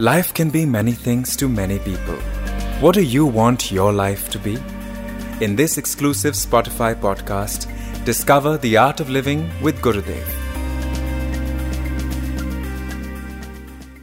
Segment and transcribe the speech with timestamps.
[0.00, 2.16] Life can be many things to many people.
[2.80, 4.58] What do you want your life to be?
[5.40, 7.68] In this exclusive Spotify podcast,
[8.04, 10.26] discover the art of living with Gurudev.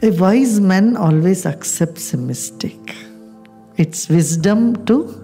[0.00, 2.96] A wise man always accepts a mistake.
[3.76, 5.22] It's wisdom to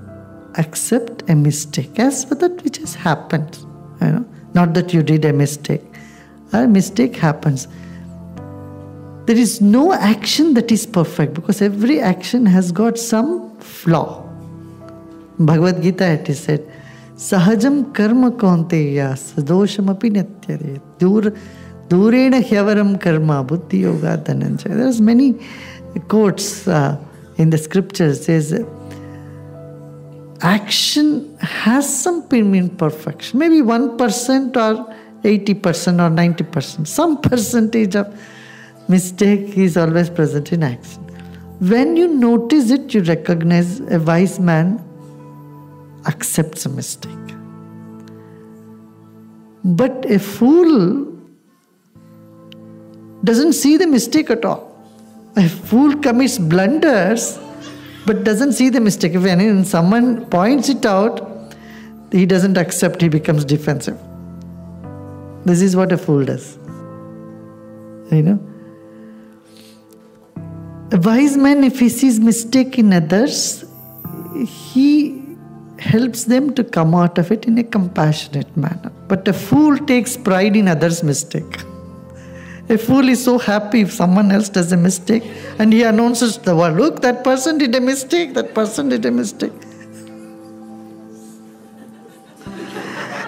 [0.56, 3.56] accept a mistake as for that which has happened.
[4.02, 5.82] You know, not that you did a mistake.
[6.52, 7.68] A mistake happens.
[9.28, 14.26] There is no action that is perfect because every action has got some flaw.
[15.38, 16.66] Bhagavad Gita it is said,
[17.14, 20.80] Sahajam karma kaunteya sadoshamapi nityare.
[20.98, 21.36] Dur,
[21.88, 24.78] durena hyavaram karma buddhi yoga dhananjaya.
[24.78, 25.34] There's many
[26.08, 26.98] quotes uh,
[27.36, 28.64] in the scriptures says
[30.40, 35.52] action has some imperfection, maybe 1% or 80%
[35.98, 38.06] or 90%, some percentage of
[38.88, 41.02] mistake is always present in action.
[41.60, 44.84] When you notice it, you recognize a wise man
[46.06, 47.12] accepts a mistake.
[49.64, 51.06] But a fool
[53.24, 54.64] doesn't see the mistake at all.
[55.36, 57.38] A fool commits blunders
[58.06, 59.12] but doesn't see the mistake.
[59.14, 61.54] If any, someone points it out,
[62.10, 63.98] he doesn't accept, he becomes defensive.
[65.44, 66.56] This is what a fool does.
[68.10, 68.57] You know?
[70.90, 73.64] A wise man, if he sees mistake in others,
[74.44, 75.22] he
[75.78, 78.90] helps them to come out of it in a compassionate manner.
[79.06, 81.58] But a fool takes pride in others' mistake.
[82.70, 85.24] A fool is so happy if someone else does a mistake
[85.58, 89.04] and he announces to the world, look, that person did a mistake, that person did
[89.04, 89.52] a mistake.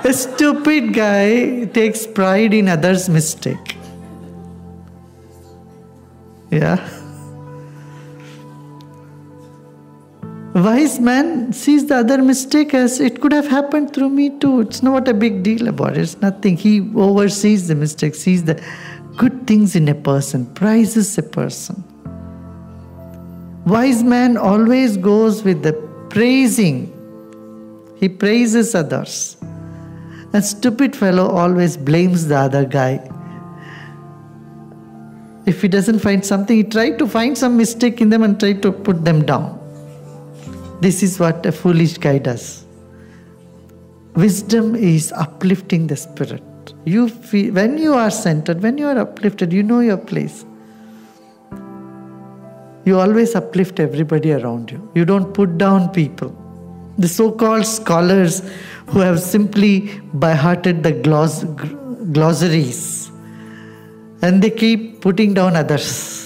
[0.05, 3.77] A stupid guy takes pride in others' mistake.
[6.51, 6.89] Yeah.
[10.55, 14.61] Wise man sees the other mistake as it could have happened through me too.
[14.61, 16.01] It's not a big deal about it.
[16.01, 16.57] It's nothing.
[16.57, 18.63] He oversees the mistake, sees the
[19.17, 21.85] good things in a person, prizes a person.
[23.67, 25.75] Wise man always goes with the
[26.09, 26.93] praising.
[27.97, 29.37] He praises others.
[30.33, 33.07] A stupid fellow always blames the other guy.
[35.47, 38.55] If he doesn't find something, he tries to find some mistake in them and try
[38.55, 39.60] to put them down.
[40.81, 42.65] This is what a foolish guy does.
[44.15, 46.43] Wisdom is uplifting the spirit.
[46.85, 50.45] You feel, when you are centered, when you are uplifted, you know your place.
[52.85, 54.91] You always uplift everybody around you.
[54.95, 56.35] You don't put down people.
[56.99, 58.43] The so called scholars
[58.87, 61.45] who have simply by hearted the gloss,
[62.13, 63.11] glossaries
[64.23, 66.20] and they keep putting down others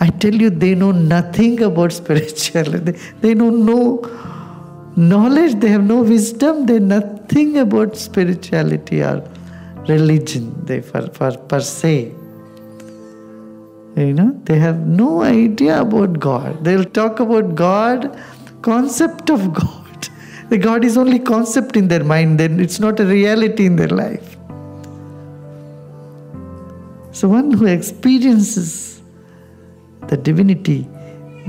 [0.00, 2.92] I tell you, they know nothing about spirituality.
[3.20, 3.50] They know
[4.96, 9.22] knowledge, they have no wisdom, they know nothing about spirituality or
[9.88, 12.12] religion they for, for per se.
[13.96, 16.64] You know, they have no idea about God.
[16.64, 18.18] They'll talk about God,
[18.62, 20.08] concept of God.
[20.48, 23.88] The God is only concept in their mind, then it's not a reality in their
[23.88, 24.36] life.
[27.12, 28.99] So one who experiences
[30.10, 30.88] the divinity,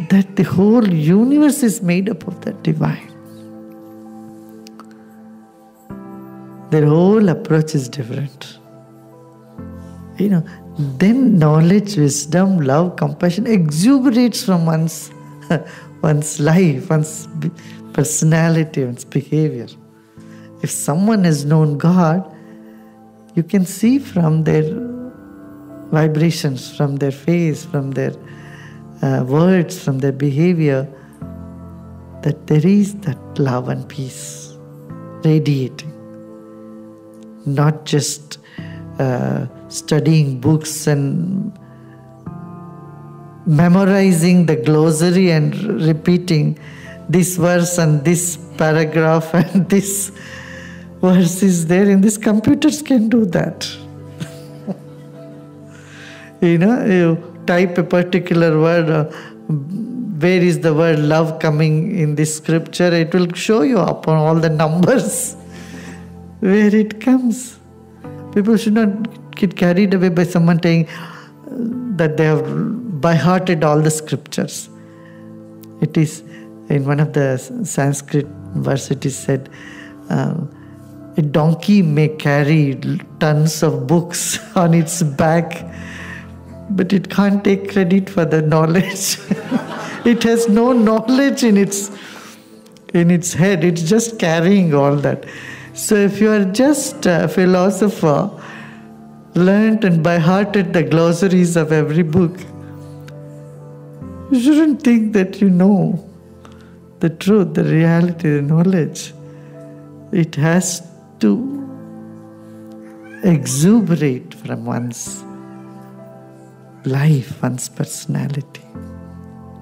[0.10, 3.08] that the whole universe is made up of that divine.
[6.70, 8.60] Their whole approach is different.
[10.18, 10.44] You know,
[10.78, 15.12] then knowledge, wisdom, love, compassion exuberates from one's,
[16.04, 17.28] one's life, one's
[17.94, 19.68] personality, one's behavior.
[20.62, 22.32] If someone has known God,
[23.34, 24.64] you can see from their
[25.92, 28.14] vibrations, from their face, from their
[29.02, 30.88] uh, words, from their behavior,
[32.22, 34.56] that there is that love and peace
[35.24, 35.92] radiating.
[37.46, 38.38] Not just
[39.00, 41.58] uh, studying books and
[43.46, 45.56] memorizing the glossary and
[45.86, 46.60] repeating
[47.10, 50.12] this verse and this paragraph and this
[51.02, 53.68] verse is there in this computers can do that
[56.42, 59.04] you know you type a particular word, uh,
[60.24, 64.36] where is the word love coming in this scripture, it will show you upon all
[64.36, 65.34] the numbers
[66.40, 67.60] where it comes.
[68.34, 71.00] People should not get carried away by someone saying uh,
[71.98, 74.70] that they have by hearted all the scriptures.
[75.82, 76.22] It is
[76.70, 79.50] in one of the Sanskrit verse, it is said,
[80.10, 80.36] uh,
[81.18, 82.80] a donkey may carry
[83.20, 85.66] tons of books on its back
[86.76, 89.18] but it can't take credit for the knowledge.
[90.06, 91.92] it has no knowledge in its
[92.94, 93.64] in its head.
[93.64, 95.26] It's just carrying all that.
[95.74, 98.30] So if you are just a philosopher,
[99.36, 102.38] learnt and by hearted the glossaries of every book,
[104.32, 106.08] you shouldn't think that you know
[107.00, 109.14] the truth, the reality, the knowledge.
[110.12, 110.88] It has
[111.20, 111.32] to
[113.24, 115.24] exuberate from one's
[116.86, 118.62] life, one's personality.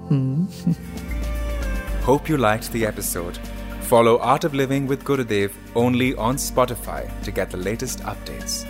[0.08, 0.46] Hmm.
[2.02, 3.38] Hope you liked the episode.
[3.82, 8.64] Follow Art of Living with Gurudev only on Spotify to get the latest updates.